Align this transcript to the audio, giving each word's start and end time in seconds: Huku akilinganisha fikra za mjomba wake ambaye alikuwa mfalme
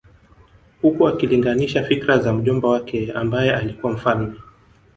Huku 0.81 1.07
akilinganisha 1.07 1.83
fikra 1.83 2.17
za 2.17 2.33
mjomba 2.33 2.69
wake 2.69 3.11
ambaye 3.15 3.53
alikuwa 3.55 3.91
mfalme 3.93 4.33